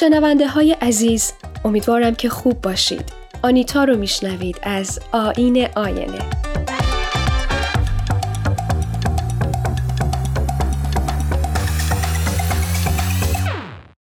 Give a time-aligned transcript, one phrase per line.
[0.00, 1.32] شنونده های عزیز
[1.64, 3.04] امیدوارم که خوب باشید.
[3.42, 6.18] آنیتا رو میشنوید از آین آینه.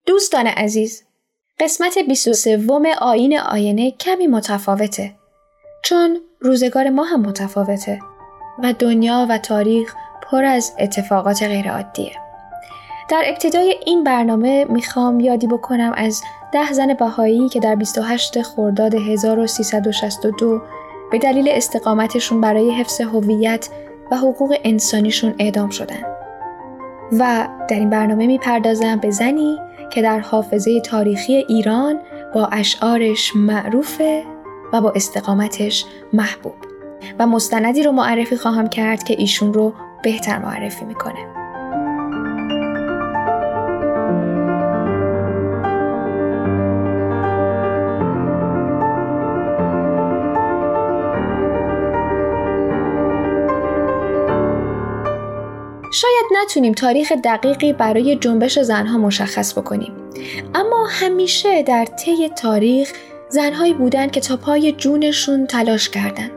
[0.06, 1.02] دوستان عزیز
[1.60, 2.66] قسمت 23
[3.00, 5.14] آین آینه کمی متفاوته
[5.84, 8.00] چون روزگار ما هم متفاوته
[8.62, 12.21] و دنیا و تاریخ پر از اتفاقات غیرعادیه.
[13.08, 18.94] در ابتدای این برنامه می‌خوام یادی بکنم از ده زن بهایی که در 28 خرداد
[18.94, 20.62] 1362
[21.10, 23.68] به دلیل استقامتشون برای حفظ هویت
[24.10, 26.02] و حقوق انسانیشون اعدام شدن.
[27.18, 29.58] و در این برنامه می‌پردازم به زنی
[29.92, 32.00] که در حافظه تاریخی ایران
[32.34, 34.22] با اشعارش معروفه
[34.72, 36.54] و با استقامتش محبوب
[37.18, 41.41] و مستندی رو معرفی خواهم کرد که ایشون رو بهتر معرفی می‌کنه.
[55.92, 59.92] شاید نتونیم تاریخ دقیقی برای جنبش زنها مشخص بکنیم
[60.54, 62.92] اما همیشه در طی تاریخ
[63.28, 66.30] زنهایی بودند که تا پای جونشون تلاش کردند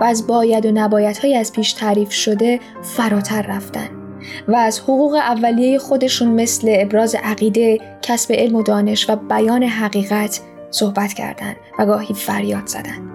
[0.00, 3.88] و از باید و نبایدهایی از پیش تعریف شده فراتر رفتن
[4.48, 10.40] و از حقوق اولیه خودشون مثل ابراز عقیده، کسب علم و دانش و بیان حقیقت
[10.70, 13.07] صحبت کردند و گاهی فریاد زدند.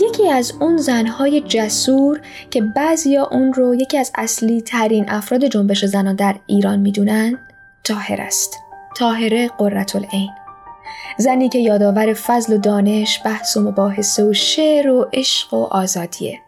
[0.00, 5.84] یکی از اون زنهای جسور که بعضیا اون رو یکی از اصلی ترین افراد جنبش
[5.84, 7.38] زنان در ایران می‌دونن
[7.84, 8.58] تاهر است.
[8.96, 10.30] تاهره قررت العین.
[11.18, 16.40] زنی که یادآور فضل و دانش، بحث و مباحثه و شعر و عشق و آزادیه.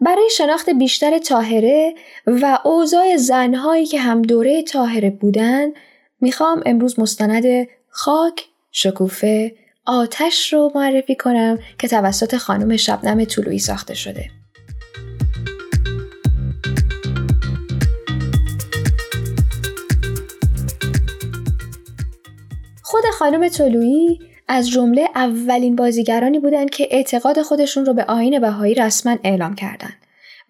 [0.00, 1.94] برای شناخت بیشتر تاهره
[2.26, 5.68] و اوضاع زنهایی که هم دوره تاهره بودن
[6.20, 7.44] می‌خوام امروز مستند
[7.88, 9.54] خاک، شکوفه
[9.88, 14.30] آتش رو معرفی کنم که توسط خانم شبنم طلویی ساخته شده.
[22.82, 28.74] خود خانم طلویی از جمله اولین بازیگرانی بودند که اعتقاد خودشون رو به آین بهایی
[28.74, 29.96] رسما اعلام کردند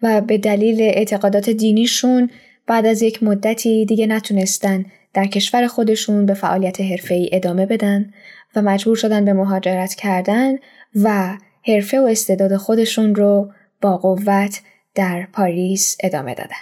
[0.01, 2.29] و به دلیل اعتقادات دینیشون
[2.67, 8.13] بعد از یک مدتی دیگه نتونستن در کشور خودشون به فعالیت حرفه‌ای ادامه بدن
[8.55, 10.55] و مجبور شدن به مهاجرت کردن
[10.95, 11.37] و
[11.67, 14.61] حرفه و استعداد خودشون رو با قوت
[14.95, 16.55] در پاریس ادامه دادن.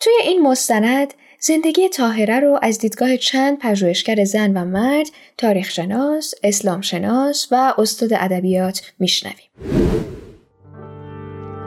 [0.00, 5.06] توی این مستند زندگی تاهره رو از دیدگاه چند پژوهشگر زن و مرد،
[5.38, 9.50] تاریخ شناس، اسلام شناس و استاد ادبیات میشنویم.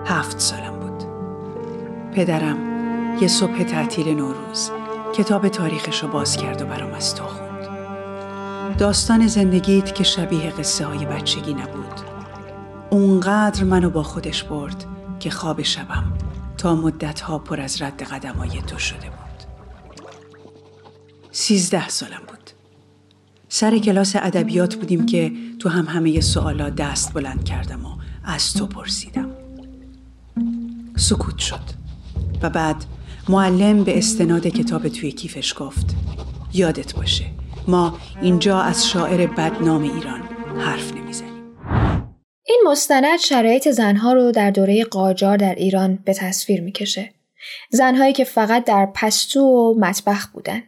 [0.06, 1.04] هفت سالم بود.
[2.16, 2.58] پدرم
[3.22, 4.72] یه صبح تعطیل نوروز
[5.18, 7.24] کتاب تاریخش رو باز کرد و برام از تو
[8.78, 12.02] داستان زندگیت که شبیه قصه های بچگی نبود.
[12.90, 14.86] اونقدر منو با خودش برد
[15.20, 16.14] که خواب شبم
[16.58, 19.44] تا مدت ها پر از رد قدمای تو شده بود.
[21.32, 22.52] سیزده سالم بود.
[23.50, 27.90] سر کلاس ادبیات بودیم که تو هم همه سوالا دست بلند کردم و
[28.24, 29.30] از تو پرسیدم.
[30.96, 31.64] سکوت شد
[32.42, 32.86] و بعد
[33.30, 35.86] معلم به استناد کتاب توی کیفش گفت.
[36.54, 37.26] یادت باشه
[37.68, 40.22] ما اینجا از شاعر بدنام ایران
[40.60, 41.44] حرف نمی‌زنیم.
[42.46, 47.14] این مستند شرایط زنها رو در دوره قاجار در ایران به تصویر می‌کشه.
[47.72, 50.64] زنهایی که فقط در پستو و مطبخ بودن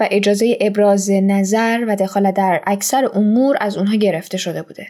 [0.00, 4.86] و اجازه ابراز نظر و دخالت در اکثر امور از اونها گرفته شده بوده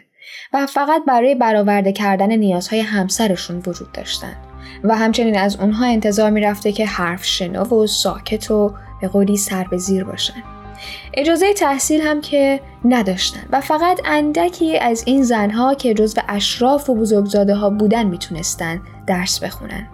[0.53, 4.54] و فقط برای برآورده کردن نیازهای همسرشون وجود داشتن.
[4.83, 9.63] و همچنین از اونها انتظار می‌رفته که حرف شنو و ساکت و به قولی سر
[9.63, 10.43] به زیر باشن.
[11.13, 16.95] اجازه تحصیل هم که نداشتن و فقط اندکی از این زنها که جزو اشراف و
[16.95, 19.87] بزرگزاده ها بودن می‌تونستن درس بخونن.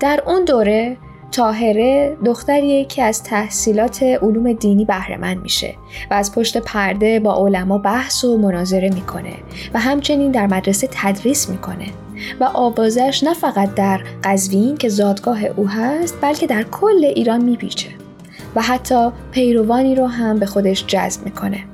[0.00, 0.96] در اون دوره
[1.32, 5.74] تاهره دختریه که از تحصیلات علوم دینی بهرهمند میشه
[6.10, 9.34] و از پشت پرده با علما بحث و مناظره می‌کنه
[9.74, 11.86] و همچنین در مدرسه تدریس می‌کنه
[12.40, 17.88] و آوازش نه فقط در قزوین که زادگاه او هست بلکه در کل ایران میپیچه
[18.54, 21.64] و حتی پیروانی رو هم به خودش جذب می‌کنه.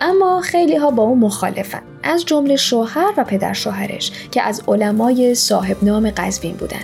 [0.00, 5.34] اما خیلی ها با او مخالفن از جمله شوهر و پدر شوهرش که از علمای
[5.34, 6.80] صاحب نام قزوین بودن.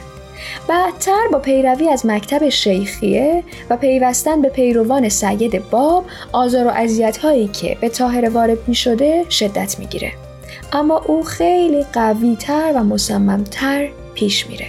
[0.68, 7.16] بعدتر با پیروی از مکتب شیخیه و پیوستن به پیروان سید باب آزار و اذیت
[7.16, 10.12] هایی که به طاهره وارد می شده شدت می‌گیره.
[10.72, 14.66] اما او خیلی قوی تر و مصممتر پیش میره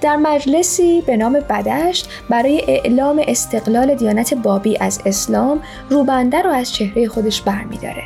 [0.00, 6.72] در مجلسی به نام بدشت برای اعلام استقلال دیانت بابی از اسلام روبنده رو از
[6.72, 8.02] چهره خودش برمیداره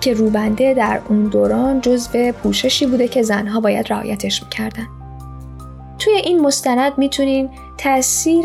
[0.00, 4.86] که روبنده در اون دوران جزو پوششی بوده که زنها باید رعایتش می‌کردن
[5.98, 8.44] توی این مستند می‌تونیم تاثیر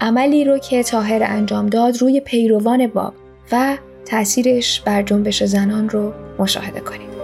[0.00, 3.14] عملی رو که تاهر انجام داد روی پیروان باب
[3.52, 7.15] و تاثیرش بر جنبش زنان رو مشاهده کنیم.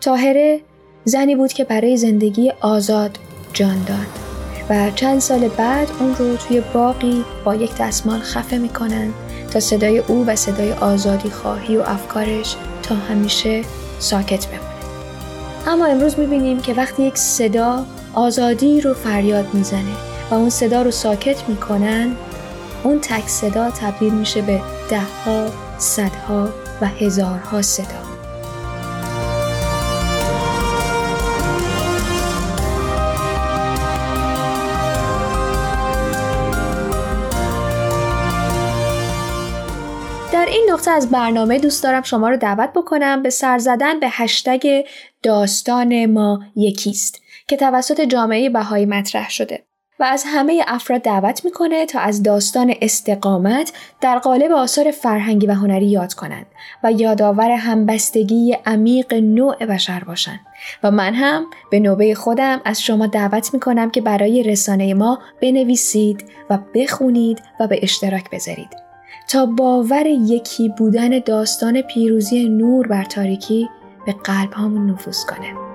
[0.00, 0.60] تاهره
[1.04, 3.18] زنی بود که برای زندگی آزاد
[3.52, 4.06] جان داد
[4.70, 9.12] و چند سال بعد اون رو توی باقی با یک دستمال خفه می‌کنن
[9.52, 13.62] تا صدای او و صدای آزادی خواهی و افکارش تا همیشه
[13.98, 14.60] ساکت بمونه.
[15.66, 19.96] اما امروز می‌بینیم که وقتی یک صدا آزادی رو فریاد می‌زنه
[20.30, 22.16] و اون صدا رو ساکت می‌کنن
[22.82, 24.60] اون تک صدا تبدیل میشه به
[24.90, 25.46] دهها،
[25.78, 26.48] صدها
[26.80, 28.09] و هزارها صدا.
[40.32, 44.06] در این نقطه از برنامه دوست دارم شما رو دعوت بکنم به سر زدن به
[44.10, 44.84] هشتگ
[45.22, 49.62] داستان ما یکیست که توسط جامعه بهایی مطرح شده
[50.00, 55.52] و از همه افراد دعوت می‌کنه تا از داستان استقامت در قالب آثار فرهنگی و
[55.52, 56.46] هنری یاد کنند
[56.84, 60.40] و یادآور همبستگی عمیق نوع بشر باشند.
[60.82, 66.24] و من هم به نوبه خودم از شما دعوت می‌کنم که برای رسانه ما بنویسید
[66.50, 68.89] و بخونید و به اشتراک بذارید.
[69.30, 73.68] تا باور یکی بودن داستان پیروزی نور بر تاریکی
[74.06, 75.69] به قلب هامون نفوذ کنه.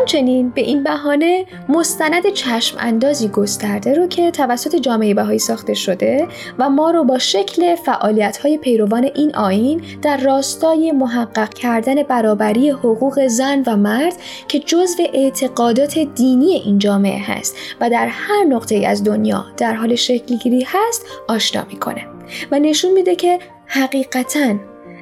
[0.00, 6.28] همچنین به این بهانه مستند چشم اندازی گسترده رو که توسط جامعه بهایی ساخته شده
[6.58, 12.70] و ما رو با شکل فعالیت های پیروان این آین در راستای محقق کردن برابری
[12.70, 14.12] حقوق زن و مرد
[14.48, 19.94] که جزو اعتقادات دینی این جامعه هست و در هر نقطه از دنیا در حال
[19.94, 22.06] شکلگیری هست آشنا می‌کنه.
[22.50, 24.54] و نشون میده که حقیقتا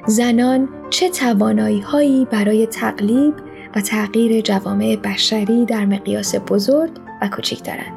[0.07, 3.33] زنان چه توانایی هایی برای تقلیب
[3.75, 7.93] و تغییر جوامع بشری در مقیاس بزرگ و کوچیک دارند.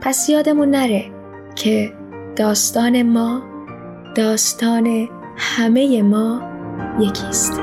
[0.00, 1.04] پس یادمون نره
[1.56, 1.92] که
[2.36, 3.42] داستان ما
[4.14, 6.42] داستان همه ما
[7.00, 7.60] یکیست.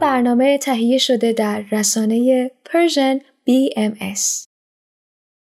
[0.00, 4.49] برنامه تهیه شده در رسانه Persian BMS